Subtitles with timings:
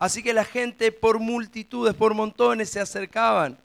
[0.00, 3.58] Así que la gente por multitudes, por montones se acercaban.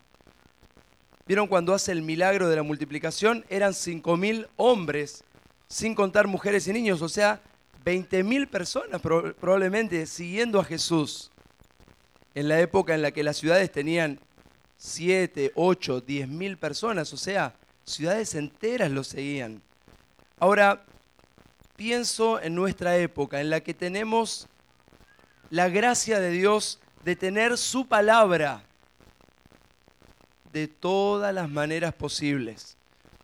[1.25, 3.45] ¿Vieron cuando hace el milagro de la multiplicación?
[3.49, 5.23] Eran 5.000 hombres,
[5.69, 7.41] sin contar mujeres y niños, o sea,
[7.85, 11.31] 20.000 personas probablemente siguiendo a Jesús.
[12.35, 14.19] En la época en la que las ciudades tenían
[14.75, 17.55] 7, 8, 10.000 personas, o sea,
[17.85, 19.61] ciudades enteras lo seguían.
[20.37, 20.83] Ahora,
[21.77, 24.49] pienso en nuestra época, en la que tenemos
[25.49, 28.63] la gracia de Dios de tener su palabra
[30.51, 32.77] de todas las maneras posibles.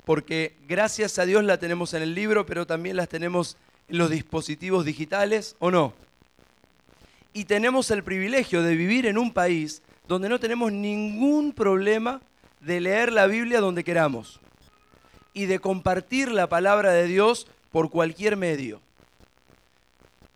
[0.05, 4.09] Porque gracias a Dios la tenemos en el libro, pero también las tenemos en los
[4.09, 5.93] dispositivos digitales, ¿o no?
[7.33, 12.21] Y tenemos el privilegio de vivir en un país donde no tenemos ningún problema
[12.59, 14.39] de leer la Biblia donde queramos
[15.33, 18.81] y de compartir la palabra de Dios por cualquier medio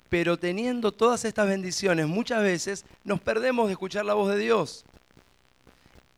[0.10, 4.86] pero teniendo todas estas bendiciones, muchas veces nos perdemos de escuchar la voz de Dios.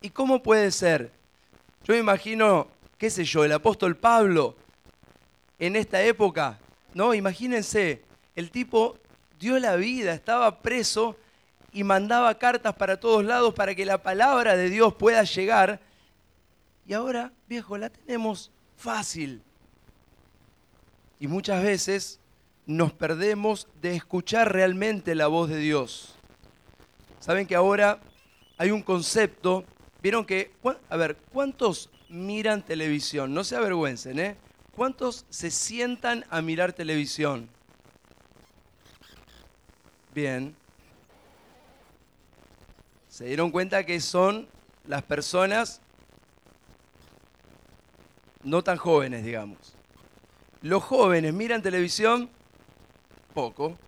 [0.00, 1.10] ¿Y cómo puede ser?
[1.84, 4.56] Yo me imagino, qué sé yo, el apóstol Pablo
[5.58, 6.58] en esta época,
[6.94, 7.14] ¿no?
[7.14, 8.02] Imagínense,
[8.36, 8.98] el tipo
[9.40, 11.16] dio la vida, estaba preso
[11.72, 15.80] y mandaba cartas para todos lados para que la palabra de Dios pueda llegar.
[16.86, 19.42] Y ahora, viejo, la tenemos fácil.
[21.20, 22.20] Y muchas veces
[22.68, 26.14] nos perdemos de escuchar realmente la voz de Dios.
[27.18, 27.98] Saben que ahora
[28.58, 29.64] hay un concepto,
[30.02, 30.52] vieron que,
[30.90, 33.32] a ver, ¿cuántos miran televisión?
[33.32, 34.36] No se avergüencen, ¿eh?
[34.76, 37.48] ¿Cuántos se sientan a mirar televisión?
[40.14, 40.54] Bien.
[43.08, 44.46] Se dieron cuenta que son
[44.86, 45.80] las personas
[48.44, 49.56] no tan jóvenes, digamos.
[50.60, 52.28] Los jóvenes miran televisión
[53.38, 53.78] poco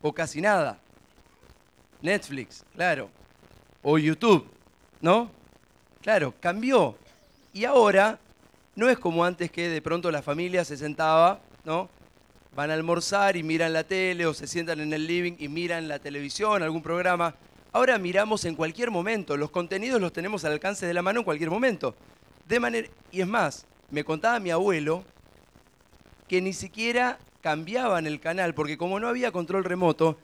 [0.00, 0.78] o casi nada.
[2.00, 3.10] Netflix, claro.
[3.82, 4.46] O YouTube,
[5.00, 5.28] ¿no?
[6.00, 6.96] Claro, cambió.
[7.52, 8.20] Y ahora
[8.76, 11.88] no es como antes que de pronto la familia se sentaba, ¿no?
[12.54, 15.88] Van a almorzar y miran la tele o se sientan en el living y miran
[15.88, 17.34] la televisión, algún programa.
[17.72, 21.24] Ahora miramos en cualquier momento, los contenidos los tenemos al alcance de la mano en
[21.24, 21.96] cualquier momento.
[22.46, 25.02] De manera y es más, me contaba mi abuelo
[26.28, 30.18] que ni siquiera cambiaban el canal, porque como no había control remoto,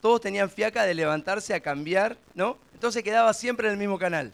[0.00, 2.58] todos tenían fiaca de levantarse a cambiar, ¿no?
[2.74, 4.32] Entonces quedaba siempre en el mismo canal.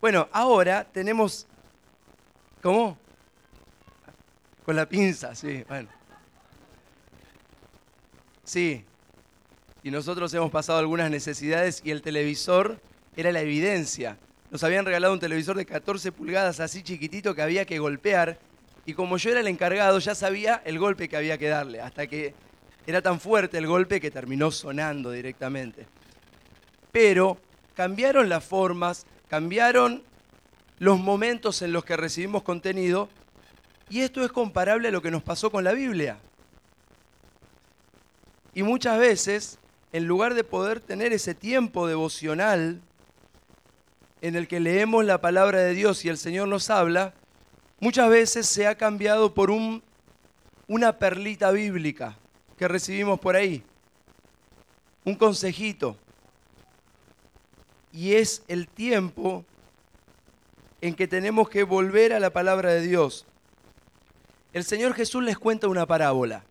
[0.00, 1.46] Bueno, ahora tenemos...
[2.60, 2.98] ¿Cómo?
[4.64, 5.88] Con la pinza, sí, bueno.
[8.44, 8.84] Sí.
[9.84, 12.80] Y nosotros hemos pasado algunas necesidades y el televisor
[13.16, 14.16] era la evidencia.
[14.50, 18.38] Nos habían regalado un televisor de 14 pulgadas así chiquitito que había que golpear
[18.84, 22.06] y como yo era el encargado, ya sabía el golpe que había que darle, hasta
[22.06, 22.34] que
[22.86, 25.86] era tan fuerte el golpe que terminó sonando directamente.
[26.90, 27.38] Pero
[27.74, 30.02] cambiaron las formas, cambiaron
[30.78, 33.08] los momentos en los que recibimos contenido,
[33.88, 36.18] y esto es comparable a lo que nos pasó con la Biblia.
[38.54, 39.58] Y muchas veces,
[39.92, 42.80] en lugar de poder tener ese tiempo devocional
[44.20, 47.14] en el que leemos la palabra de Dios y el Señor nos habla,
[47.82, 49.82] muchas veces se ha cambiado por un,
[50.68, 52.16] una perlita bíblica
[52.56, 53.64] que recibimos por ahí,
[55.04, 55.96] un consejito.
[57.90, 59.44] Y es el tiempo
[60.80, 63.26] en que tenemos que volver a la palabra de Dios.
[64.52, 66.44] El Señor Jesús les cuenta una parábola.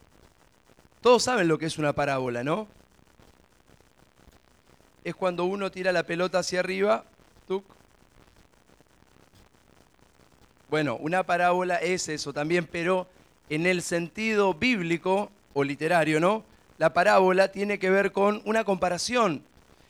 [1.00, 2.68] Todos saben lo que es una parábola, ¿no?
[5.06, 7.06] Es cuando uno tira la pelota hacia arriba,
[7.48, 7.64] tuk,
[10.72, 13.06] bueno, una parábola es eso también, pero
[13.50, 16.46] en el sentido bíblico o literario, ¿no?
[16.78, 19.44] La parábola tiene que ver con una comparación.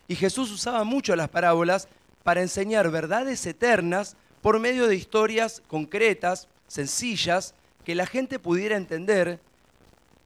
[0.08, 1.86] Y Jesús usaba mucho las parábolas
[2.24, 7.54] para enseñar verdades eternas por medio de historias concretas, sencillas,
[7.84, 9.38] que la gente pudiera entender,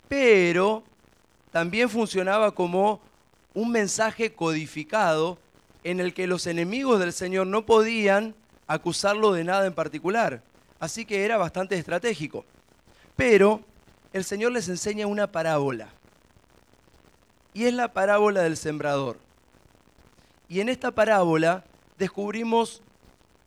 [0.09, 0.83] pero
[1.53, 3.03] también funcionaba como
[3.53, 5.37] un mensaje codificado
[5.85, 8.35] en el que los enemigos del Señor no podían
[8.67, 10.43] acusarlo de nada en particular.
[10.79, 12.45] Así que era bastante estratégico.
[13.17, 13.61] Pero
[14.13, 15.89] el Señor les enseña una parábola.
[17.55, 19.19] Y es la parábola del sembrador.
[20.49, 21.65] Y en esta parábola
[21.99, 22.83] descubrimos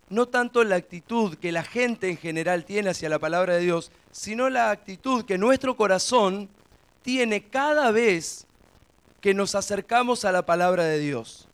[0.10, 3.92] no tanto la actitud que la gente en general tiene hacia la palabra de Dios,
[4.12, 6.50] sino la actitud que nuestro corazón
[7.04, 8.48] tiene cada vez
[9.22, 11.48] que nos acercamos a la palabra de Dios.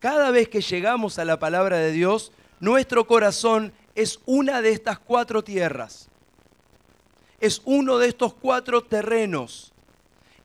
[0.00, 4.98] Cada vez que llegamos a la palabra de Dios, nuestro corazón es una de estas
[4.98, 6.08] cuatro tierras.
[7.40, 9.72] Es uno de estos cuatro terrenos.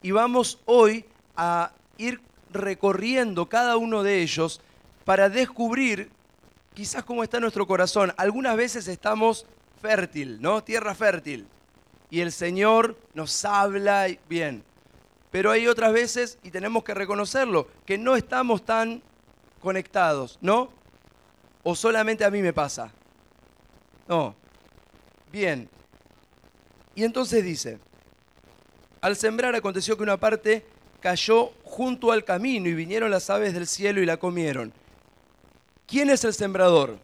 [0.01, 1.06] Y vamos hoy
[1.36, 2.21] a ir
[2.51, 4.62] recorriendo cada uno de ellos
[5.03, 6.09] para descubrir
[6.74, 8.13] quizás cómo está nuestro corazón.
[8.18, 9.45] Algunas veces estamos
[9.81, 10.63] fértil, ¿no?
[10.63, 11.47] Tierra fértil.
[12.09, 14.63] Y el Señor nos habla bien.
[15.31, 19.01] Pero hay otras veces, y tenemos que reconocerlo, que no estamos tan
[19.59, 20.69] conectados, ¿no?
[21.63, 22.92] O solamente a mí me pasa.
[24.07, 24.36] No.
[25.31, 25.69] Bien.
[26.94, 27.80] Y entonces dice,
[29.02, 30.66] al sembrar aconteció que una parte
[31.02, 34.74] cayó junto al camino y vinieron las aves del cielo y la comieron.
[35.88, 36.98] ¿Quién es el sembrador?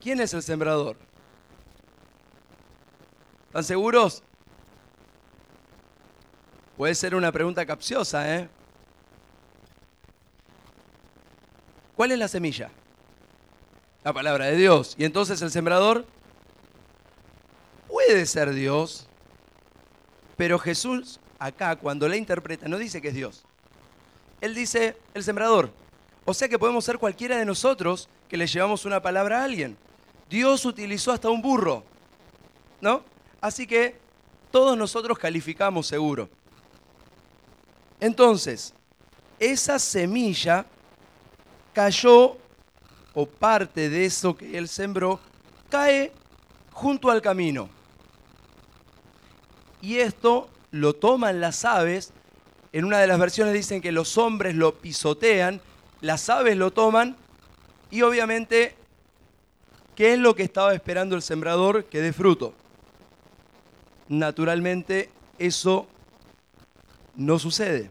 [0.00, 0.96] ¿Quién es el sembrador?
[3.48, 4.22] ¿Están seguros?
[6.76, 8.48] Puede ser una pregunta capciosa, ¿eh?
[12.02, 12.68] ¿Cuál es la semilla?
[14.02, 14.96] La palabra de Dios.
[14.98, 16.04] ¿Y entonces el sembrador?
[17.86, 19.06] Puede ser Dios,
[20.36, 23.44] pero Jesús acá, cuando la interpreta, no dice que es Dios.
[24.40, 25.70] Él dice el sembrador.
[26.24, 29.76] O sea que podemos ser cualquiera de nosotros que le llevamos una palabra a alguien.
[30.28, 31.84] Dios utilizó hasta un burro,
[32.80, 33.04] ¿no?
[33.40, 33.94] Así que
[34.50, 36.28] todos nosotros calificamos seguro.
[38.00, 38.74] Entonces,
[39.38, 40.66] esa semilla
[41.72, 42.36] cayó,
[43.14, 45.20] o parte de eso que él sembró,
[45.68, 46.12] cae
[46.72, 47.68] junto al camino.
[49.80, 52.12] Y esto lo toman las aves.
[52.72, 55.60] En una de las versiones dicen que los hombres lo pisotean,
[56.00, 57.16] las aves lo toman
[57.90, 58.74] y obviamente,
[59.94, 61.84] ¿qué es lo que estaba esperando el sembrador?
[61.84, 62.54] Que dé fruto.
[64.08, 65.86] Naturalmente, eso
[67.14, 67.90] no sucede.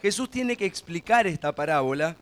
[0.00, 2.16] Jesús tiene que explicar esta parábola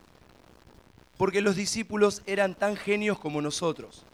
[1.17, 4.05] porque los discípulos eran tan genios como nosotros.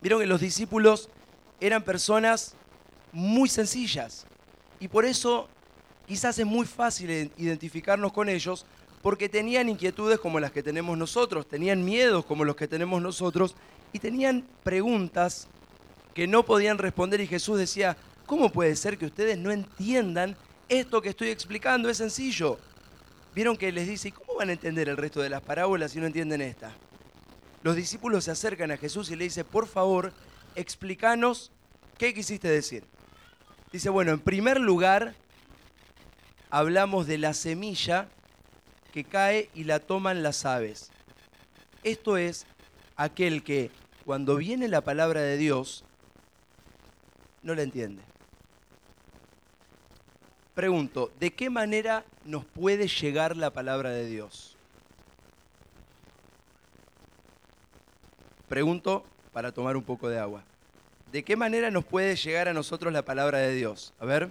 [0.00, 1.08] Vieron que los discípulos
[1.60, 2.54] eran personas
[3.12, 4.26] muy sencillas
[4.80, 5.48] y por eso
[6.06, 8.66] quizás es muy fácil identificarnos con ellos
[9.02, 13.54] porque tenían inquietudes como las que tenemos nosotros, tenían miedos como los que tenemos nosotros
[13.92, 15.48] y tenían preguntas
[16.12, 17.96] que no podían responder y Jesús decía,
[18.26, 20.36] ¿cómo puede ser que ustedes no entiendan
[20.68, 21.88] esto que estoy explicando?
[21.88, 22.58] Es sencillo.
[23.34, 26.04] Vieron que les dice, ¿cómo van a entender el resto de las parábolas si no
[26.04, 26.70] entienden esta?
[27.62, 30.12] Los discípulos se acercan a Jesús y le dicen, por favor,
[30.54, 31.52] explícanos
[31.96, 32.84] qué quisiste decir.
[33.72, 35.14] Dice, bueno, en primer lugar,
[36.50, 38.10] hablamos de la semilla
[38.92, 40.90] que cae y la toman las aves.
[41.82, 42.44] Esto es
[42.94, 43.70] aquel que
[44.04, 45.82] cuando viene la palabra de Dios,
[47.42, 48.02] no la entiende.
[50.56, 54.56] Pregunto, ¿de qué manera nos puede llegar la palabra de Dios?
[58.48, 59.04] Pregunto
[59.34, 60.42] para tomar un poco de agua.
[61.12, 63.92] ¿De qué manera nos puede llegar a nosotros la palabra de Dios?
[64.00, 64.30] A ver.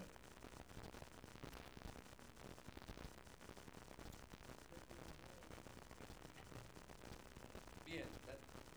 [7.85, 8.05] Bien.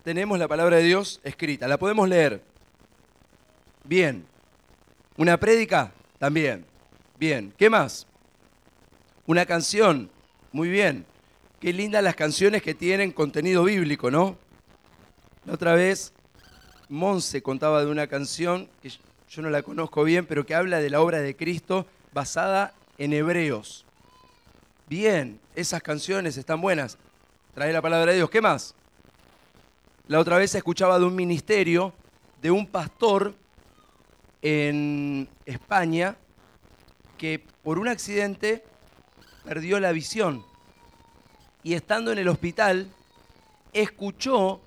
[0.04, 2.42] Tenemos la palabra de Dios escrita, la podemos leer.
[3.84, 4.26] Bien.
[5.16, 5.92] ¿Una prédica?
[6.18, 6.66] También.
[7.18, 7.52] Bien.
[7.58, 8.06] ¿Qué más?
[9.26, 10.08] Una canción.
[10.52, 11.04] Muy bien.
[11.58, 14.38] Qué lindas las canciones que tienen contenido bíblico, ¿no?
[15.44, 16.12] La otra vez,
[16.88, 20.90] Monse contaba de una canción que yo no la conozco bien, pero que habla de
[20.90, 23.84] la obra de Cristo basada en hebreos.
[24.88, 26.98] Bien, esas canciones están buenas.
[27.52, 28.30] Trae la palabra de Dios.
[28.30, 28.76] ¿Qué más?
[30.06, 31.92] La otra vez escuchaba de un ministerio,
[32.40, 33.34] de un pastor
[34.40, 36.16] en España
[37.18, 38.64] que por un accidente
[39.44, 40.44] perdió la visión
[41.62, 42.88] y estando en el hospital
[43.72, 44.60] escuchó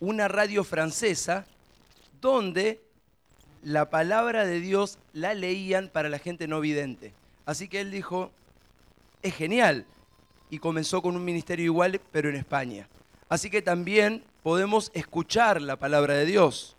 [0.00, 1.46] una radio francesa
[2.20, 2.80] donde
[3.62, 7.12] la palabra de Dios la leían para la gente no vidente.
[7.44, 8.30] Así que él dijo,
[9.22, 9.84] es genial.
[10.50, 12.88] Y comenzó con un ministerio igual, pero en España.
[13.28, 16.76] Así que también podemos escuchar la palabra de Dios.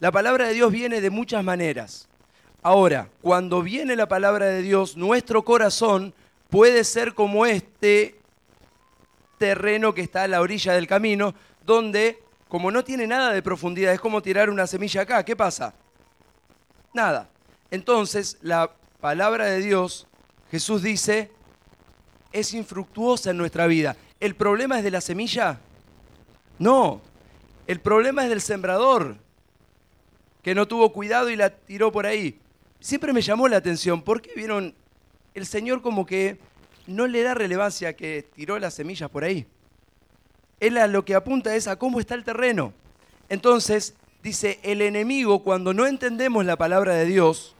[0.00, 2.07] La palabra de Dios viene de muchas maneras.
[2.62, 6.12] Ahora, cuando viene la palabra de Dios, nuestro corazón
[6.50, 8.18] puede ser como este
[9.38, 11.34] terreno que está a la orilla del camino,
[11.64, 15.24] donde, como no tiene nada de profundidad, es como tirar una semilla acá.
[15.24, 15.72] ¿Qué pasa?
[16.92, 17.28] Nada.
[17.70, 20.08] Entonces, la palabra de Dios,
[20.50, 21.30] Jesús dice,
[22.32, 23.96] es infructuosa en nuestra vida.
[24.18, 25.60] ¿El problema es de la semilla?
[26.58, 27.00] No.
[27.68, 29.16] El problema es del sembrador
[30.42, 32.40] que no tuvo cuidado y la tiró por ahí.
[32.80, 34.74] Siempre me llamó la atención, porque vieron,
[35.34, 36.38] el Señor como que
[36.86, 39.46] no le da relevancia que tiró las semillas por ahí.
[40.60, 42.72] Él a lo que apunta es a cómo está el terreno.
[43.28, 47.54] Entonces, Dice, el enemigo cuando no entendemos la palabra de Dios,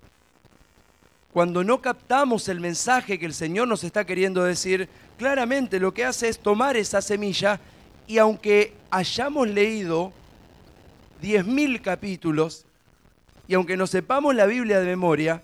[1.33, 6.05] cuando no captamos el mensaje que el Señor nos está queriendo decir, claramente lo que
[6.05, 7.61] hace es tomar esa semilla
[8.09, 10.13] y aunque hayamos leído
[11.23, 12.67] 10.000 capítulos
[13.49, 15.43] y aunque no sepamos la Biblia de memoria,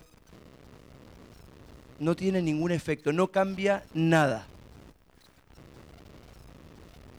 [1.99, 4.45] no tiene ningún efecto, no cambia nada.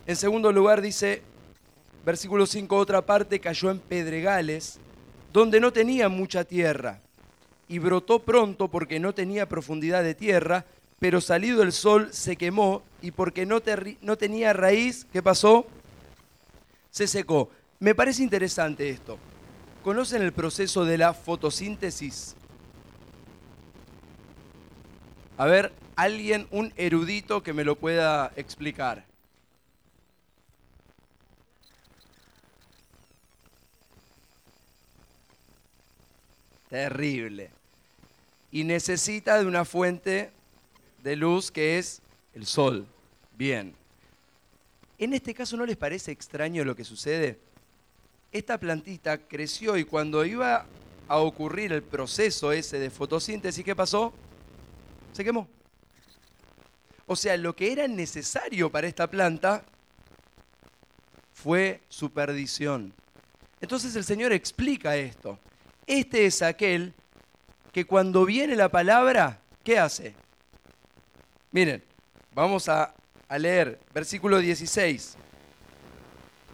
[0.07, 1.23] En segundo lugar dice,
[2.05, 4.79] versículo 5, otra parte cayó en pedregales,
[5.33, 7.01] donde no tenía mucha tierra,
[7.67, 10.65] y brotó pronto porque no tenía profundidad de tierra,
[11.01, 13.61] pero salido el sol se quemó, y porque no,
[14.03, 15.67] no tenía raíz, ¿qué pasó?
[16.93, 17.51] Se secó.
[17.81, 19.19] Me parece interesante esto.
[19.87, 22.35] ¿Conocen el proceso de la fotosíntesis?
[25.39, 29.05] A ver, alguien, un erudito que me lo pueda explicar.
[36.69, 37.53] Terrible.
[38.51, 40.33] Y necesita de una fuente
[41.05, 42.03] de luz que es
[42.35, 42.89] el sol.
[43.39, 43.73] Bien.
[44.99, 47.39] En este caso, ¿no les parece extraño lo que sucede?
[48.37, 50.67] Esta plantita creció y cuando iba
[51.09, 54.13] a ocurrir el proceso ese de fotosíntesis, ¿qué pasó?
[55.17, 55.49] se quemó.
[57.07, 59.65] O sea, lo que era necesario para esta planta
[61.33, 62.93] fue su perdición.
[63.63, 65.39] Entonces el Señor explica esto.
[65.87, 66.93] Este es aquel
[67.73, 70.15] que cuando viene la palabra, ¿qué hace?
[71.53, 71.83] Miren,
[72.35, 72.95] vamos a,
[73.39, 75.17] leer versículo 16.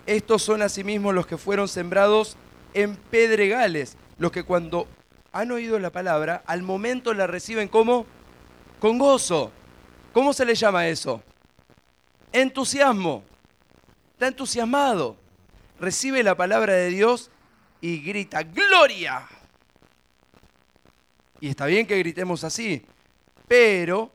[0.06, 2.36] Estos son asimismo los que fueron sembrados
[2.74, 4.88] en pedregales, los que cuando
[5.32, 8.06] han oído la palabra, al momento la reciben como
[8.80, 9.52] con gozo.
[10.12, 11.22] ¿Cómo se le llama eso?
[12.32, 13.24] Entusiasmo.
[14.12, 15.16] Está entusiasmado.
[15.80, 17.30] Recibe la palabra de Dios
[17.80, 19.26] y grita, gloria.
[21.40, 22.84] Y está bien que gritemos así,
[23.48, 24.12] pero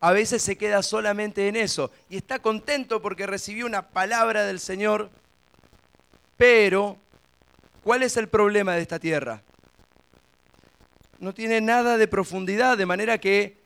[0.00, 4.60] a veces se queda solamente en eso y está contento porque recibió una palabra del
[4.60, 5.10] Señor,
[6.36, 6.98] pero
[7.82, 9.42] ¿cuál es el problema de esta tierra?
[11.18, 13.56] No tiene nada de profundidad, de manera que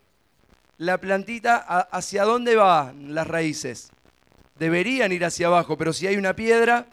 [0.79, 3.91] la plantita, ¿hacia dónde van las raíces?
[4.59, 6.87] Deberían ir hacia abajo, pero si hay una piedra,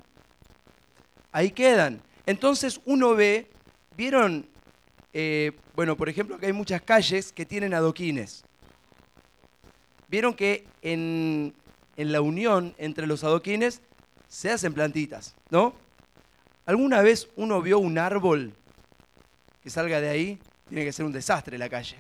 [1.32, 2.02] ahí quedan.
[2.26, 3.50] Entonces uno ve,
[3.96, 4.48] vieron,
[5.14, 8.44] eh, bueno, por ejemplo, que hay muchas calles que tienen adoquines.
[10.08, 11.54] Vieron que en,
[11.96, 13.82] en la unión entre los adoquines
[14.28, 15.74] se hacen plantitas, ¿no?
[16.66, 18.54] ¿Alguna vez uno vio un árbol
[19.62, 20.40] que salga de ahí?
[20.68, 21.96] Tiene que ser un desastre la calle.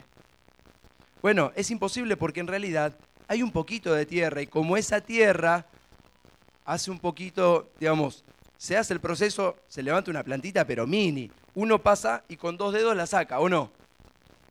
[1.21, 2.97] Bueno, es imposible porque en realidad
[3.27, 5.65] hay un poquito de tierra y como esa tierra
[6.65, 8.23] hace un poquito, digamos,
[8.57, 12.73] se hace el proceso, se levanta una plantita pero mini, uno pasa y con dos
[12.73, 13.71] dedos la saca, ¿o no?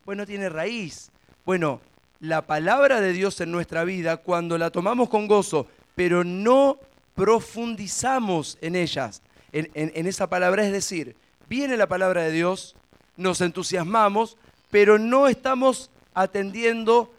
[0.05, 1.11] Bueno, tiene raíz.
[1.45, 1.81] Bueno,
[2.21, 6.79] la palabra de Dios en nuestra vida, cuando la tomamos con gozo, pero no
[7.15, 11.17] profundizamos en ellas, en, en esa palabra, es decir,
[11.49, 12.77] viene la palabra de Dios,
[13.17, 14.37] nos entusiasmamos,
[14.71, 17.13] pero no estamos atendiendo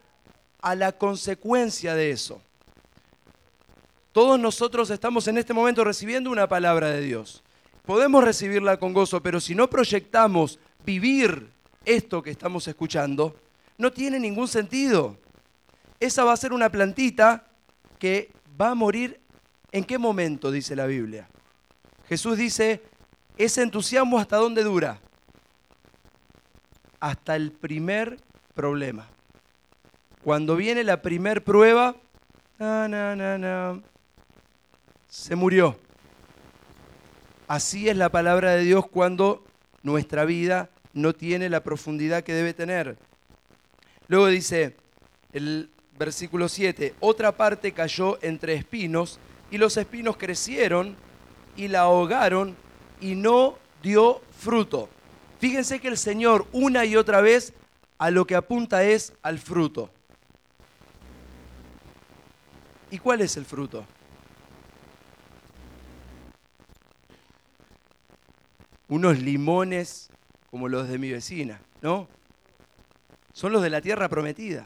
[0.61, 2.41] a la consecuencia de eso.
[4.11, 7.43] Todos nosotros estamos en este momento recibiendo una palabra de Dios.
[7.85, 11.49] Podemos recibirla con gozo, pero si no proyectamos vivir
[11.85, 13.35] esto que estamos escuchando,
[13.77, 15.17] no tiene ningún sentido.
[15.99, 17.45] Esa va a ser una plantita
[17.99, 19.19] que va a morir
[19.71, 21.27] en qué momento, dice la Biblia.
[22.07, 22.81] Jesús dice,
[23.37, 24.99] ese entusiasmo hasta dónde dura?
[26.99, 28.19] Hasta el primer
[28.53, 29.07] problema.
[30.23, 31.95] Cuando viene la primer prueba,
[35.07, 35.77] se murió.
[37.47, 39.45] Así es la palabra de Dios cuando
[39.83, 42.97] nuestra vida no tiene la profundidad que debe tener.
[44.07, 44.75] Luego dice
[45.33, 49.19] el versículo 7, otra parte cayó entre espinos
[49.51, 50.95] y los espinos crecieron
[51.55, 52.55] y la ahogaron
[53.01, 54.89] y no dio fruto.
[55.39, 57.53] Fíjense que el Señor una y otra vez
[57.97, 59.89] a lo que apunta es al fruto.
[62.89, 63.85] ¿Y cuál es el fruto?
[68.87, 70.09] Unos limones
[70.49, 72.07] como los de mi vecina, ¿no?
[73.37, 74.65] Son los de la tierra prometida.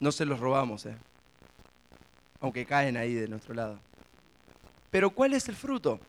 [0.00, 0.96] No se los robamos, ¿eh?
[2.40, 3.78] aunque caen ahí de nuestro lado.
[4.90, 6.00] Pero ¿cuál es el fruto?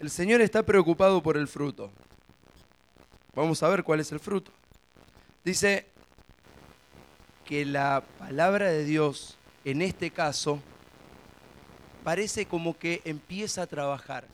[0.00, 1.90] El Señor está preocupado por el fruto.
[3.34, 4.52] Vamos a ver cuál es el fruto.
[5.44, 5.86] Dice
[7.44, 10.62] que la palabra de Dios, en este caso,
[12.06, 14.28] parece como que empieza a trabajar.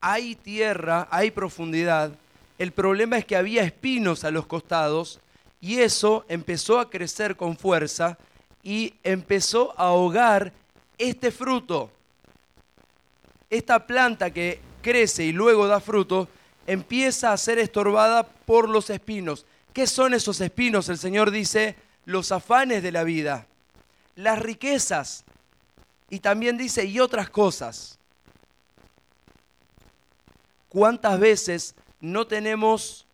[0.00, 2.10] Hay tierra, hay profundidad.
[2.56, 5.20] El problema es que había espinos a los costados
[5.60, 8.16] y eso empezó a crecer con fuerza
[8.62, 10.54] y empezó a ahogar
[10.96, 11.90] este fruto.
[13.50, 16.30] Esta planta que crece y luego da fruto,
[16.66, 19.44] empieza a ser estorbada por los espinos.
[19.74, 20.88] ¿Qué son esos espinos?
[20.88, 21.76] El Señor dice,
[22.06, 23.46] los afanes de la vida,
[24.16, 25.26] las riquezas
[26.12, 27.98] y también dice, y otras cosas.
[30.68, 33.06] ¿Cuántas veces no tenemos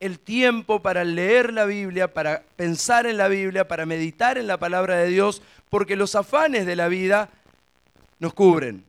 [0.00, 4.58] el tiempo para leer la Biblia, para pensar en la Biblia, para meditar en la
[4.58, 7.30] palabra de Dios, porque los afanes de la vida
[8.18, 8.84] nos cubren?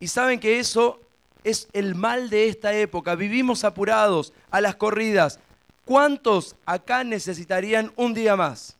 [0.00, 1.00] Y saben que eso
[1.44, 3.14] es el mal de esta época.
[3.14, 5.38] Vivimos apurados, a las corridas.
[5.84, 8.76] ¿Cuántos acá necesitarían un día más?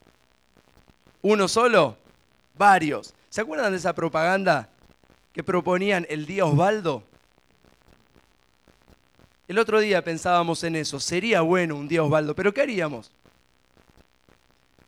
[1.23, 1.97] ¿Uno solo?
[2.57, 3.15] Varios.
[3.29, 4.69] ¿Se acuerdan de esa propaganda
[5.33, 7.03] que proponían el día Osvaldo?
[9.49, 10.99] El otro día pensábamos en eso.
[10.99, 13.13] Sería bueno un día Osvaldo, pero ¿qué haríamos?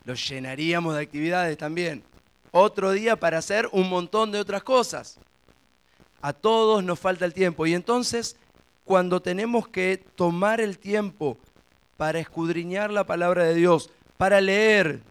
[0.04, 2.02] Lo llenaríamos de actividades también.
[2.50, 5.18] Otro día para hacer un montón de otras cosas.
[6.22, 7.66] A todos nos falta el tiempo.
[7.66, 8.36] Y entonces,
[8.84, 11.36] cuando tenemos que tomar el tiempo
[11.96, 15.02] para escudriñar la palabra de Dios, para leer,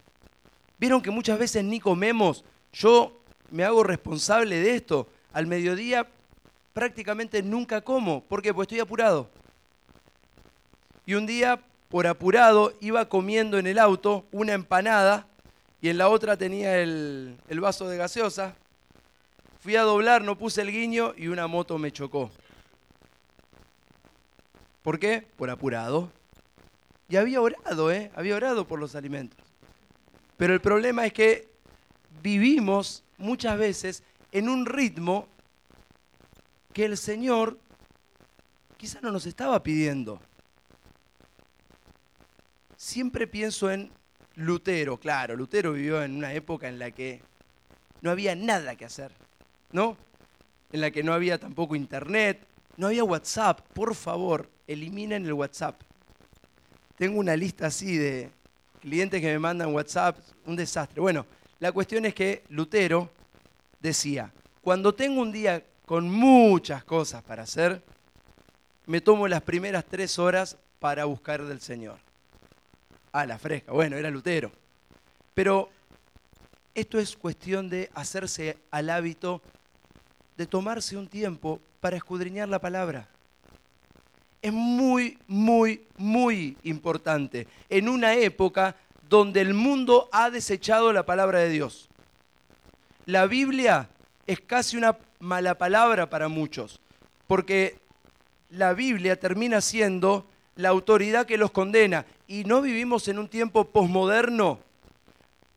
[0.77, 2.43] vieron que muchas veces ni comemos.
[2.73, 5.07] Yo me hago responsable de esto.
[5.33, 6.07] Al mediodía
[6.73, 8.23] prácticamente nunca como.
[8.23, 8.53] ¿Por qué?
[8.53, 9.29] Porque estoy apurado.
[11.05, 15.27] Y un día, por apurado, iba comiendo en el auto una empanada
[15.81, 18.55] y en la otra tenía el, el vaso de gaseosa
[19.67, 22.31] Fui a doblar, no puse el guiño y una moto me chocó.
[24.81, 25.27] ¿Por qué?
[25.35, 26.09] Por apurado.
[27.09, 28.11] Y había orado, ¿eh?
[28.15, 29.46] Había orado por los alimentos.
[30.37, 31.47] Pero el problema es que
[32.21, 35.27] vivimos muchas veces en un ritmo
[36.73, 37.59] que el Señor
[38.77, 40.21] quizá no nos estaba pidiendo.
[42.75, 43.91] Siempre pienso en
[44.35, 47.21] Lutero, claro, Lutero vivió en una época en la que
[48.01, 49.11] no había nada que hacer.
[49.71, 49.97] ¿no?
[50.71, 52.45] En la que no había tampoco internet,
[52.75, 53.61] no había WhatsApp.
[53.73, 55.81] Por favor, eliminen el WhatsApp.
[56.97, 58.31] Tengo una lista así de
[58.87, 61.01] clientes que me mandan WhatsApp, un desastre.
[61.01, 61.25] Bueno,
[61.59, 63.09] la cuestión es que Lutero
[63.81, 67.81] decía, cuando tengo un día con muchas cosas para hacer,
[68.85, 71.97] me tomo las primeras tres horas para buscar del Señor.
[73.11, 74.53] Ah, la fresca, bueno, era Lutero.
[75.33, 75.69] Pero
[76.73, 79.41] esto es cuestión de hacerse al hábito
[80.37, 83.09] de tomarse un tiempo para escudriñar la palabra.
[84.41, 88.75] Es muy, muy, muy importante en una época
[89.09, 91.89] donde el mundo ha desechado la palabra de Dios.
[93.05, 93.89] La Biblia
[94.25, 96.79] es casi una mala palabra para muchos,
[97.25, 97.79] porque
[98.49, 102.05] la Biblia termina siendo la autoridad que los condena.
[102.27, 104.59] Y no vivimos en un tiempo posmoderno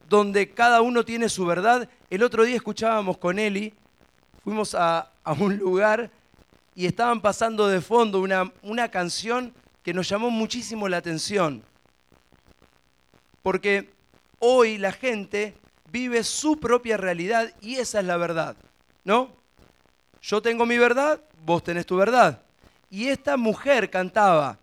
[0.09, 1.89] donde cada uno tiene su verdad.
[2.11, 3.75] El otro día escuchábamos con Eli
[4.43, 6.11] fuimos a, un lugar
[6.75, 9.53] y estaban pasando de fondo una, una canción
[9.83, 11.63] que nos llamó muchísimo la atención.
[13.43, 13.91] Porque
[14.39, 15.55] hoy la gente
[15.91, 18.57] vive su propia realidad y esa es la verdad,
[19.05, 19.31] ¿no?
[20.23, 22.43] Yo tengo mi verdad, vos tenés tu verdad.
[22.91, 24.59] Y esta mujer cantaba,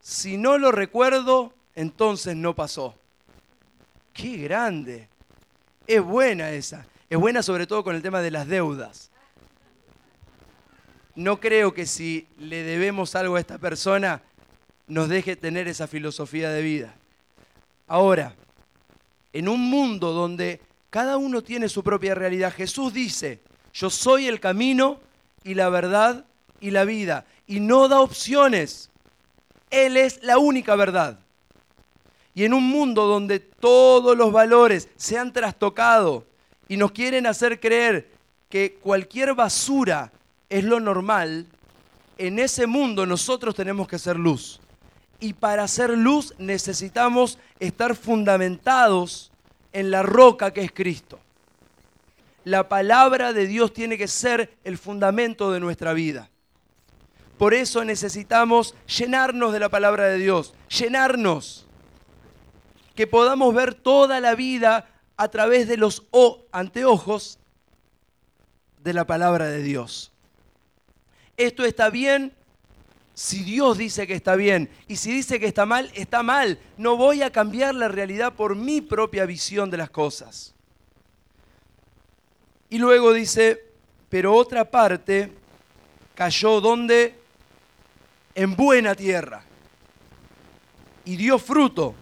[0.00, 2.94] si no lo recuerdo, entonces no pasó.
[4.12, 5.08] ¡Qué grande!
[5.86, 6.86] Es buena esa.
[7.08, 9.11] Es buena sobre todo con el tema de las deudas.
[11.14, 14.22] No creo que si le debemos algo a esta persona
[14.86, 16.94] nos deje tener esa filosofía de vida.
[17.86, 18.34] Ahora,
[19.32, 23.40] en un mundo donde cada uno tiene su propia realidad, Jesús dice,
[23.72, 25.00] yo soy el camino
[25.44, 26.24] y la verdad
[26.60, 27.24] y la vida.
[27.46, 28.90] Y no da opciones.
[29.70, 31.18] Él es la única verdad.
[32.34, 36.26] Y en un mundo donde todos los valores se han trastocado,
[36.68, 38.10] y nos quieren hacer creer
[38.48, 40.10] que cualquier basura
[40.52, 41.46] es lo normal,
[42.18, 44.60] en ese mundo nosotros tenemos que ser luz.
[45.18, 49.32] Y para ser luz necesitamos estar fundamentados
[49.72, 51.18] en la roca que es Cristo.
[52.44, 56.28] La palabra de Dios tiene que ser el fundamento de nuestra vida.
[57.38, 61.66] Por eso necesitamos llenarnos de la palabra de Dios, llenarnos,
[62.94, 64.86] que podamos ver toda la vida
[65.16, 66.02] a través de los
[66.52, 67.38] anteojos
[68.82, 70.11] de la palabra de Dios.
[71.42, 72.32] Esto está bien
[73.14, 76.60] si Dios dice que está bien y si dice que está mal, está mal.
[76.76, 80.54] No voy a cambiar la realidad por mi propia visión de las cosas.
[82.70, 83.60] Y luego dice,
[84.08, 85.32] pero otra parte
[86.14, 87.18] cayó donde?
[88.36, 89.44] En buena tierra.
[91.04, 91.94] Y dio fruto,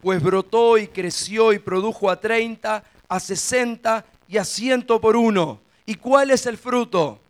[0.00, 5.60] pues brotó y creció y produjo a 30, a 60 y a 100 por uno.
[5.84, 7.20] ¿Y cuál es el fruto?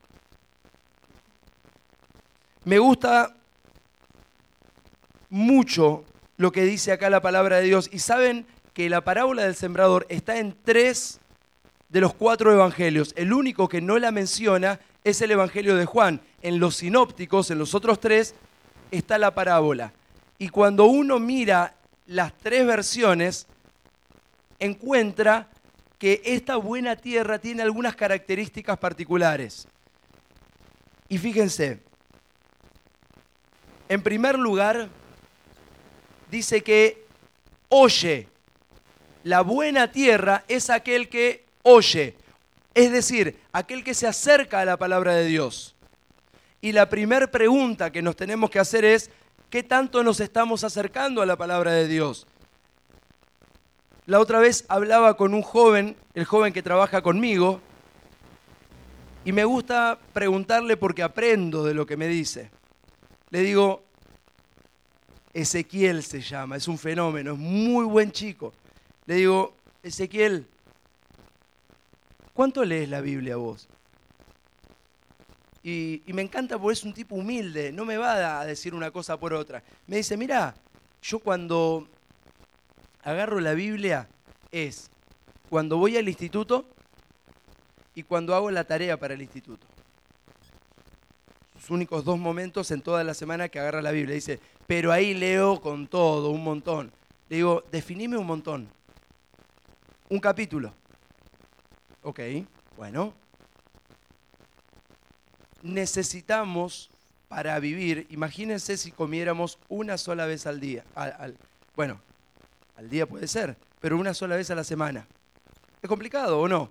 [2.67, 3.37] Me gusta
[5.31, 6.05] mucho
[6.37, 7.89] lo que dice acá la palabra de Dios.
[7.93, 11.21] Y saben que la parábola del sembrador está en tres
[11.91, 13.13] de los cuatro evangelios.
[13.17, 16.21] El único que no la menciona es el evangelio de Juan.
[16.43, 18.35] En los sinópticos, en los otros tres,
[18.91, 19.93] está la parábola.
[20.37, 21.77] Y cuando uno mira
[22.09, 23.47] las tres versiones,
[24.59, 25.49] encuentra
[26.01, 29.69] que esta buena tierra tiene algunas características particulares.
[31.09, 31.86] Y fíjense,
[33.89, 34.89] en primer lugar,
[36.31, 37.05] dice que
[37.69, 38.29] oye.
[39.25, 42.15] La buena tierra es aquel que oye,
[42.75, 45.75] es decir, aquel que se acerca a la palabra de Dios.
[46.61, 49.11] Y la primera pregunta que nos tenemos que hacer es,
[49.51, 52.27] ¿qué tanto nos estamos acercando a la palabra de Dios?
[54.07, 57.61] La otra vez hablaba con un joven, el joven que trabaja conmigo,
[59.25, 62.51] y me gusta preguntarle porque aprendo de lo que me dice.
[63.37, 63.85] Le digo,
[65.35, 68.55] Ezequiel se llama, es un fenómeno, es muy buen chico.
[69.05, 70.47] Le digo, Ezequiel,
[72.33, 73.69] ¿cuánto lees la Biblia vos?
[75.63, 79.21] Y, me encanta porque es un tipo humilde, no me va a decir una cosa
[79.21, 79.63] por otra.
[79.87, 80.55] Me dice, mira,
[81.03, 81.87] yo cuando
[83.03, 84.09] agarro la Biblia
[84.51, 84.91] es
[85.51, 86.65] cuando voy al instituto
[87.95, 89.76] y cuando hago la tarea para el instituto
[91.71, 94.15] únicos dos momentos en toda la semana que agarra la Biblia.
[94.15, 96.93] Dice, pero ahí leo con todo, un montón.
[97.29, 98.69] Le digo, definime un montón.
[100.09, 100.73] Un capítulo.
[102.03, 102.21] Ok,
[102.77, 103.13] bueno.
[105.63, 106.91] Necesitamos
[107.29, 110.85] para vivir, imagínense si comiéramos una sola vez al día.
[111.75, 112.01] bueno,
[112.77, 115.07] al día puede ser, pero una sola vez a la semana.
[115.83, 116.71] ¿Es complicado o no?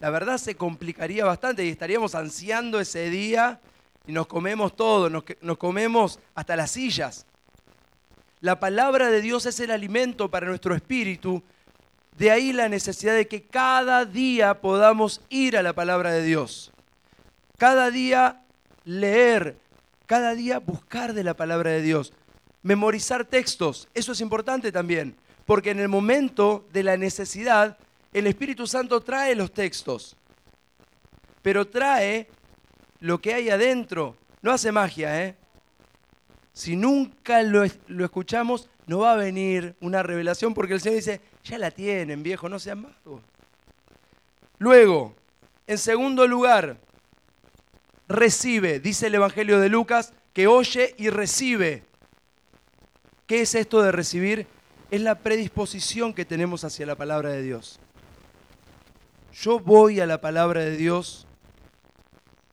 [0.00, 3.60] La verdad se complicaría bastante y estaríamos ansiando ese día
[4.06, 7.26] y nos comemos todo, nos, comemos hasta las sillas.
[8.40, 11.42] La palabra de Dios es el alimento para nuestro espíritu.
[12.16, 16.72] De ahí la necesidad de que cada día podamos ir a la palabra de Dios.
[17.58, 18.42] Cada día
[18.84, 19.56] leer,
[20.06, 22.12] cada día buscar de la palabra de Dios.
[22.62, 27.76] Memorizar textos, eso es importante también, porque en el momento de la necesidad
[28.12, 30.16] el Espíritu Santo trae los textos,
[31.42, 32.28] pero trae
[33.00, 34.16] lo que hay adentro.
[34.42, 35.36] No hace magia, ¿eh?
[36.52, 41.58] Si nunca lo, escuchamos, no va a venir una revelación porque el Señor dice, ya
[41.58, 43.22] la tienen, viejo, no sean magos.
[44.58, 45.14] Luego,
[45.66, 46.78] en segundo lugar,
[48.08, 51.84] recibe, dice el Evangelio de Lucas, que oye y recibe.
[53.26, 54.46] ¿Qué es esto de recibir?
[54.90, 57.78] Es la predisposición que tenemos hacia la palabra de Dios
[59.40, 61.26] yo voy a la palabra de Dios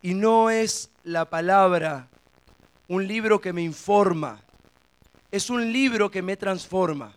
[0.03, 2.09] y no es la palabra
[2.87, 4.39] un libro que me informa,
[5.31, 7.13] es un libro que me transforma.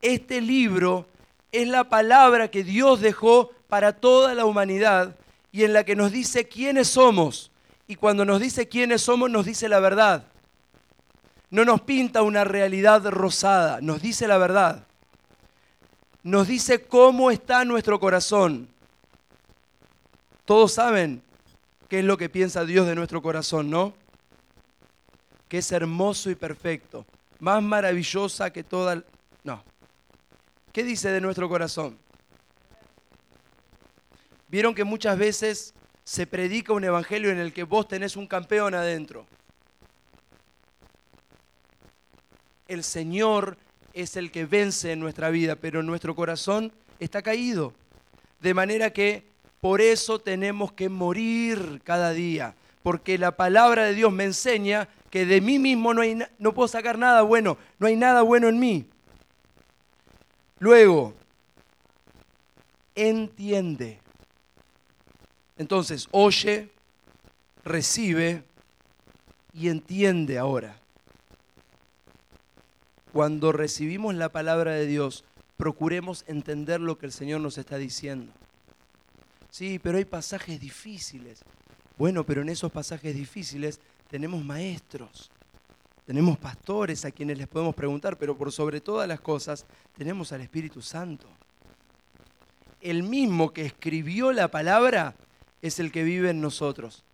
[0.00, 1.06] Este libro
[1.52, 5.14] es la palabra que Dios dejó para toda la humanidad
[5.52, 7.50] y en la que nos dice quiénes somos.
[7.86, 10.24] Y cuando nos dice quiénes somos, nos dice la verdad.
[11.50, 14.86] No nos pinta una realidad rosada, nos dice la verdad
[16.22, 18.68] nos dice cómo está nuestro corazón.
[20.44, 21.22] Todos saben
[21.88, 23.94] qué es lo que piensa Dios de nuestro corazón, ¿no?
[25.48, 27.06] Que es hermoso y perfecto,
[27.38, 29.02] más maravillosa que toda...
[29.44, 29.62] No.
[30.72, 31.98] ¿Qué dice de nuestro corazón?
[34.48, 38.74] Vieron que muchas veces se predica un evangelio en el que vos tenés un campeón
[38.74, 39.26] adentro.
[42.66, 43.56] El Señor
[43.92, 47.72] es el que vence en nuestra vida, pero nuestro corazón está caído.
[48.40, 49.24] De manera que
[49.60, 55.26] por eso tenemos que morir cada día, porque la palabra de Dios me enseña que
[55.26, 56.02] de mí mismo no,
[56.38, 58.86] no puedo sacar nada bueno, no hay nada bueno en mí.
[60.58, 61.14] Luego,
[62.94, 63.98] entiende.
[65.58, 66.70] Entonces, oye,
[67.64, 68.42] recibe
[69.52, 70.79] y entiende ahora
[73.12, 75.24] cuando recibimos la palabra de Dios,
[75.56, 78.32] procuremos entender lo que el Señor nos está diciendo.
[79.50, 81.42] Sí, pero hay pasajes difíciles.
[81.98, 85.30] Bueno, pero en esos pasajes difíciles tenemos maestros,
[86.06, 90.40] tenemos pastores a quienes les podemos preguntar, pero por sobre todas las cosas tenemos al
[90.40, 91.28] Espíritu Santo.
[92.80, 95.14] El mismo que escribió la palabra
[95.60, 97.04] es el que vive en nosotros.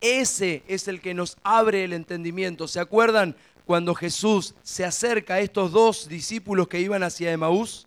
[0.00, 2.68] Ese es el que nos abre el entendimiento.
[2.68, 3.34] ¿Se acuerdan
[3.68, 7.86] cuando Jesús se acerca a estos dos discípulos que iban hacia Emaús?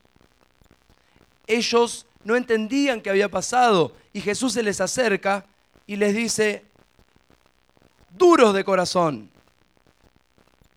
[1.48, 5.44] Ellos no entendían qué había pasado y Jesús se les acerca
[5.88, 6.66] y les dice,
[8.12, 9.32] duros de corazón.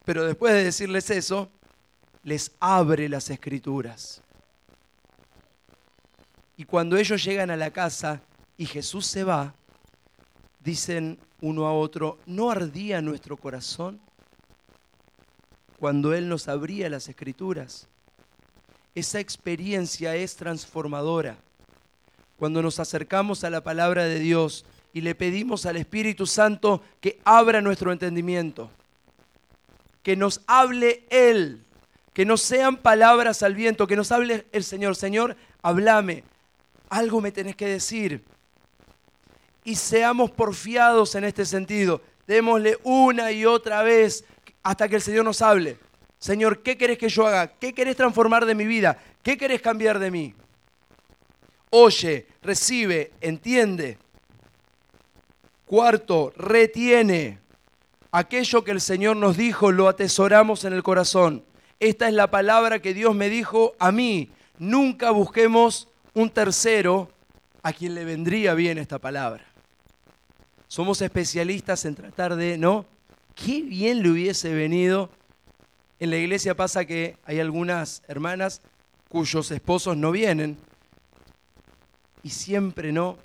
[0.06, 1.50] Pero después de decirles eso,
[2.22, 4.22] les abre las escrituras.
[6.56, 8.22] Y cuando ellos llegan a la casa
[8.56, 9.54] y Jesús se va,
[10.60, 14.00] dicen uno a otro, ¿no ardía nuestro corazón
[15.84, 17.88] cuando Él nos abría las escrituras?
[18.94, 21.36] Esa experiencia es transformadora.
[22.38, 27.20] Cuando nos acercamos a la palabra de Dios y le pedimos al Espíritu Santo que
[27.22, 28.70] abra nuestro entendimiento,
[30.02, 31.62] que nos hable Él,
[32.14, 34.96] que no sean palabras al viento, que nos hable el Señor.
[34.96, 36.24] Señor, háblame,
[36.88, 38.24] algo me tenés que decir.
[39.64, 42.00] Y seamos porfiados en este sentido.
[42.26, 44.24] Démosle una y otra vez
[44.64, 45.78] hasta que el Señor nos hable.
[46.18, 47.48] Señor, ¿qué querés que yo haga?
[47.48, 48.98] ¿Qué querés transformar de mi vida?
[49.22, 50.34] ¿Qué querés cambiar de mí?
[51.70, 53.98] Oye, recibe, entiende.
[55.66, 57.38] Cuarto, retiene.
[58.10, 61.44] Aquello que el Señor nos dijo lo atesoramos en el corazón.
[61.78, 64.30] Esta es la palabra que Dios me dijo a mí.
[64.58, 67.10] Nunca busquemos un tercero
[67.62, 69.44] a quien le vendría bien esta palabra.
[70.68, 72.86] Somos especialistas en tratar de, ¿no?
[73.34, 75.10] Qué bien le hubiese venido.
[75.98, 78.60] En la iglesia pasa que hay algunas hermanas
[79.08, 80.56] cuyos esposos no vienen
[82.22, 83.18] y siempre no.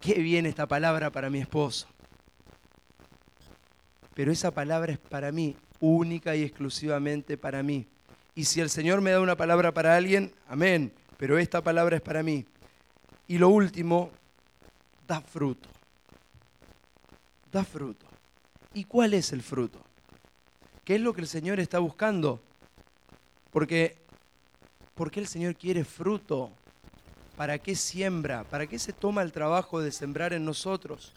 [0.00, 1.86] Qué bien esta palabra para mi esposo.
[4.14, 7.86] Pero esa palabra es para mí, única y exclusivamente para mí.
[8.34, 12.02] Y si el Señor me da una palabra para alguien, amén pero esta palabra es
[12.02, 12.46] para mí.
[13.28, 14.10] Y lo último,
[15.06, 15.68] da fruto.
[17.50, 18.05] Da fruto.
[18.76, 19.80] ¿Y cuál es el fruto?
[20.84, 22.40] ¿Qué es lo que el Señor está buscando?
[23.50, 23.96] Porque,
[25.10, 26.50] qué el Señor quiere fruto.
[27.36, 28.44] ¿Para qué siembra?
[28.44, 31.14] ¿Para qué se toma el trabajo de sembrar en nosotros?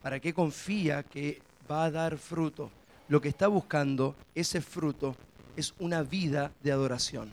[0.00, 2.70] ¿Para qué confía que va a dar fruto?
[3.08, 5.16] Lo que está buscando, ese fruto,
[5.56, 7.32] es una vida de adoración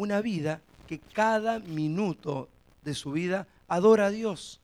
[0.00, 2.48] una vida que cada minuto
[2.82, 4.59] de su vida adora a Dios.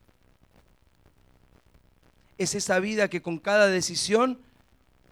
[2.37, 4.39] Es esa vida que con cada decisión,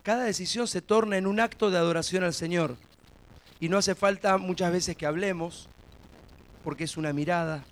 [0.03, 2.77] cada decisión se torna en un acto de adoración al Señor.
[3.59, 5.69] Y no hace falta muchas veces que hablemos,
[6.63, 7.63] porque es una mirada.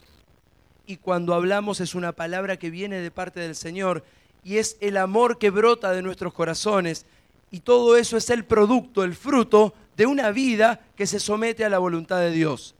[0.85, 4.03] Y cuando hablamos es una palabra que viene de parte del Señor
[4.43, 7.05] y es el amor que brota de nuestros corazones.
[7.51, 11.69] Y todo eso es el producto, el fruto de una vida que se somete a
[11.69, 12.75] la voluntad de Dios,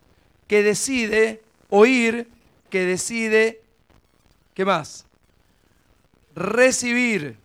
[0.48, 2.28] que decide oír,
[2.70, 3.62] que decide,
[4.54, 5.06] ¿qué más?
[6.36, 7.38] Recibir,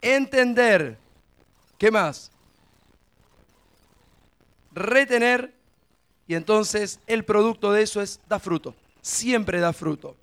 [0.00, 0.98] entender,
[1.78, 2.30] ¿qué más?
[4.72, 5.52] Retener
[6.26, 10.16] y entonces el producto de eso es da fruto, siempre da fruto.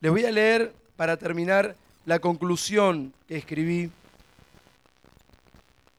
[0.00, 3.90] Les voy a leer para terminar la conclusión que escribí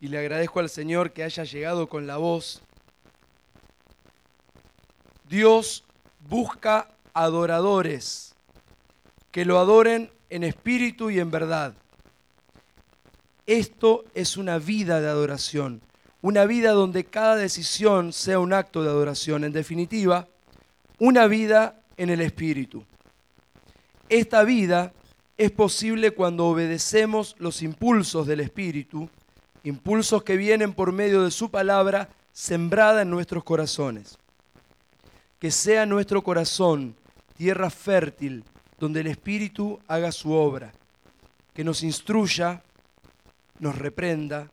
[0.02, 2.62] y le agradezco al Señor que haya llegado con la voz.
[5.28, 5.84] Dios
[6.28, 8.34] busca adoradores
[9.32, 11.74] que lo adoren en espíritu y en verdad.
[13.46, 15.82] Esto es una vida de adoración,
[16.22, 19.44] una vida donde cada decisión sea un acto de adoración.
[19.44, 20.28] En definitiva,
[21.00, 22.84] una vida en el espíritu.
[24.08, 24.94] Esta vida
[25.38, 29.10] es posible cuando obedecemos los impulsos del espíritu
[29.64, 34.18] impulsos que vienen por medio de su palabra sembrada en nuestros corazones.
[35.40, 36.96] Que sea nuestro corazón
[37.38, 38.44] tierra fértil
[38.80, 40.72] donde el Espíritu haga su obra,
[41.54, 42.64] que nos instruya,
[43.60, 44.50] nos reprenda,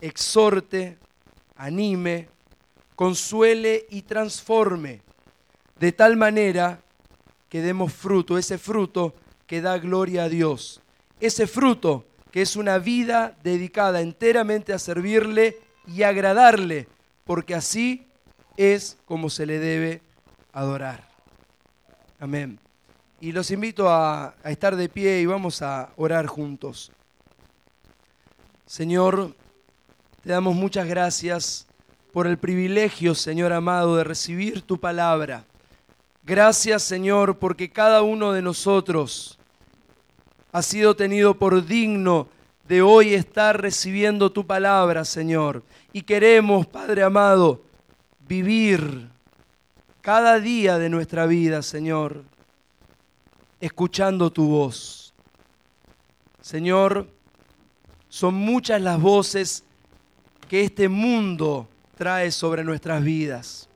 [0.00, 0.98] exhorte,
[1.56, 2.28] anime,
[2.94, 5.02] consuele y transforme,
[5.78, 6.80] de tal manera
[7.48, 9.14] que demos fruto, ese fruto
[9.46, 10.80] que da gloria a Dios,
[11.18, 16.86] ese fruto que es una vida dedicada enteramente a servirle y agradarle,
[17.24, 18.06] porque así
[18.56, 20.02] es como se le debe
[20.52, 21.08] adorar.
[22.20, 22.60] Amén.
[23.22, 26.90] Y los invito a, estar de pie y vamos a orar juntos.
[28.64, 29.34] Señor,
[30.22, 31.66] te damos muchas gracias
[32.14, 35.44] por el privilegio, Señor amado, de recibir tu palabra.
[36.24, 39.38] Gracias, Señor, porque cada uno de nosotros
[40.50, 42.26] ha sido tenido por digno
[42.66, 45.62] de hoy estar recibiendo tu palabra, Señor.
[45.92, 47.60] Y queremos, Padre amado,
[48.26, 49.08] vivir
[50.00, 52.24] cada día de nuestra vida, Señor,
[53.60, 55.12] escuchando tu voz.
[56.40, 57.06] Señor,
[58.08, 59.64] son muchas las voces
[60.48, 63.68] que este mundo trae sobre nuestras vidas.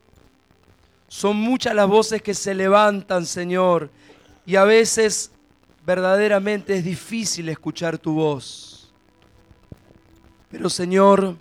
[1.08, 3.90] Son muchas las voces que se levantan, Señor,
[4.46, 5.30] y a veces
[5.86, 8.92] verdaderamente es difícil escuchar tu voz.
[10.50, 11.36] Pero Señor,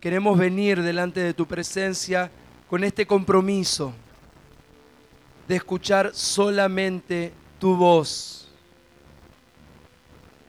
[0.00, 2.30] queremos venir delante de tu presencia
[2.68, 3.94] con este compromiso
[5.48, 8.48] de escuchar solamente tu voz.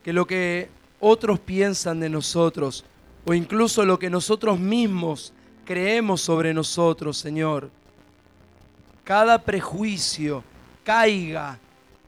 [0.03, 2.85] Que lo que otros piensan de nosotros
[3.25, 5.33] o incluso lo que nosotros mismos
[5.65, 7.69] creemos sobre nosotros, Señor,
[9.03, 10.43] cada prejuicio
[10.83, 11.59] caiga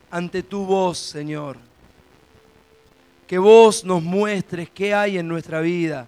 [0.09, 1.57] ante tu voz, Señor.
[3.27, 6.07] Que vos nos muestres qué hay en nuestra vida.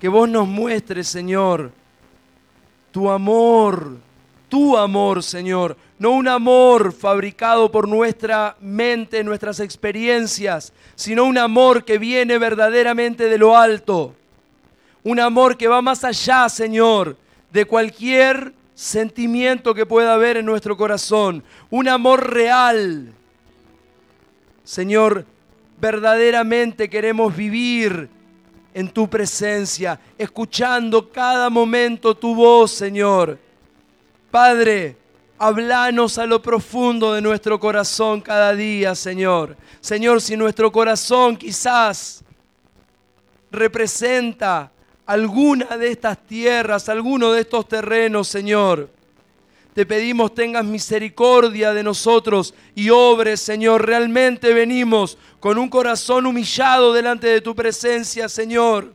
[0.00, 1.70] Que vos nos muestres, Señor,
[2.90, 3.98] tu amor,
[4.48, 5.76] tu amor, Señor.
[5.98, 13.24] No un amor fabricado por nuestra mente, nuestras experiencias, sino un amor que viene verdaderamente
[13.24, 14.14] de lo alto.
[15.02, 17.16] Un amor que va más allá, Señor,
[17.52, 21.42] de cualquier sentimiento que pueda haber en nuestro corazón.
[21.70, 23.12] Un amor real.
[24.62, 25.24] Señor,
[25.80, 28.08] verdaderamente queremos vivir
[28.74, 33.38] en tu presencia, escuchando cada momento tu voz, Señor.
[34.30, 34.96] Padre,
[35.38, 39.56] hablanos a lo profundo de nuestro corazón cada día, Señor.
[39.80, 42.22] Señor, si nuestro corazón quizás
[43.50, 44.70] representa
[45.06, 48.90] alguna de estas tierras, alguno de estos terrenos, Señor,
[49.72, 53.86] te pedimos tengas misericordia de nosotros y obres, Señor.
[53.86, 58.92] Realmente venimos con un corazón humillado delante de tu presencia, Señor.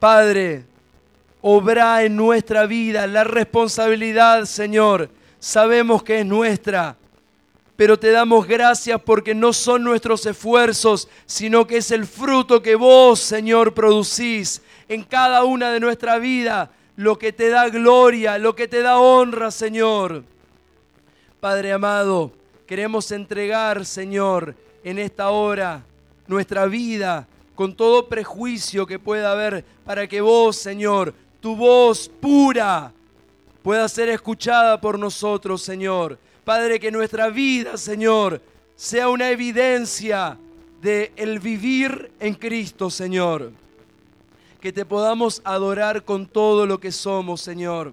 [0.00, 0.64] Padre,
[1.40, 5.10] obra en nuestra vida la responsabilidad, Señor.
[5.38, 6.96] Sabemos que es nuestra,
[7.76, 12.74] pero te damos gracias porque no son nuestros esfuerzos, sino que es el fruto que
[12.74, 18.56] vos, Señor, producís en cada una de nuestra vida lo que te da gloria, lo
[18.56, 20.24] que te da honra, Señor.
[21.38, 22.32] Padre amado,
[22.66, 25.84] queremos entregar, Señor, en esta hora
[26.26, 32.92] nuestra vida con todo prejuicio que pueda haber para que vos, Señor, tu voz pura
[33.62, 36.18] pueda ser escuchada por nosotros, Señor.
[36.44, 38.40] Padre, que nuestra vida, Señor,
[38.74, 40.38] sea una evidencia
[40.80, 43.52] de el vivir en Cristo, Señor
[44.60, 47.92] que te podamos adorar con todo lo que somos, Señor.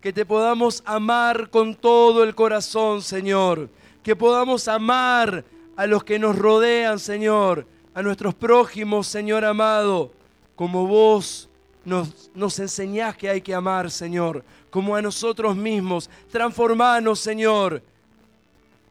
[0.00, 3.68] Que te podamos amar con todo el corazón, Señor.
[4.02, 5.44] Que podamos amar
[5.76, 7.66] a los que nos rodean, Señor.
[7.94, 10.12] A nuestros prójimos, Señor amado.
[10.54, 11.48] Como vos
[11.84, 14.44] nos, nos enseñás que hay que amar, Señor.
[14.70, 16.08] Como a nosotros mismos.
[16.30, 17.82] Transformanos, Señor.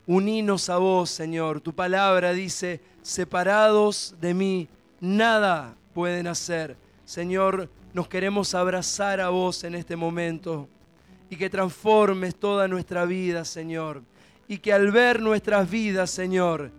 [0.05, 1.61] Uninos a vos, Señor.
[1.61, 4.67] Tu palabra dice, separados de mí,
[4.99, 6.75] nada pueden hacer.
[7.05, 10.67] Señor, nos queremos abrazar a vos en este momento
[11.29, 14.01] y que transformes toda nuestra vida, Señor.
[14.47, 16.71] Y que al ver nuestras vidas, Señor,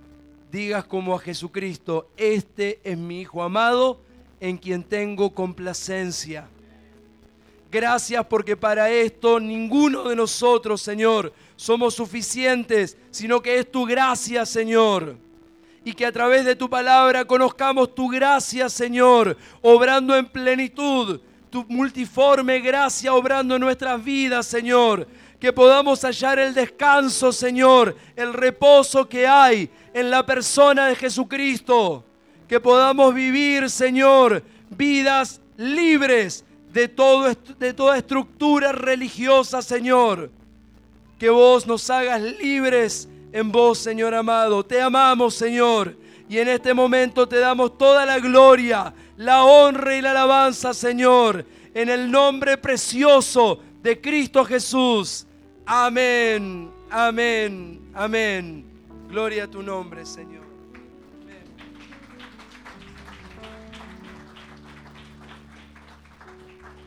[0.52, 4.00] digas como a Jesucristo, este es mi Hijo amado
[4.40, 6.48] en quien tengo complacencia.
[7.70, 14.46] Gracias porque para esto ninguno de nosotros, Señor, somos suficientes, sino que es tu gracia,
[14.46, 15.16] Señor
[15.84, 21.20] y que a través de tu palabra conozcamos tu gracia, Señor, obrando en plenitud,
[21.50, 25.06] tu multiforme gracia obrando en nuestras vidas, Señor.
[25.38, 32.02] Que podamos hallar el descanso, Señor, el reposo que hay en la persona de Jesucristo.
[32.48, 40.30] Que podamos vivir, Señor, vidas libres de, todo, de toda estructura religiosa, Señor.
[41.18, 44.64] Que vos nos hagas libres en vos, Señor amado.
[44.64, 45.96] Te amamos, Señor.
[46.28, 51.44] Y en este momento te damos toda la gloria, la honra y la alabanza, Señor,
[51.74, 55.26] en el nombre precioso de Cristo Jesús.
[55.66, 58.64] Amén, amén, amén.
[59.08, 60.43] Gloria a tu nombre, Señor.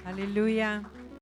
[0.07, 0.87] Hallelujah.